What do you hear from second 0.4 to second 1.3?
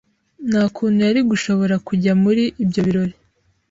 Nta kuntu yari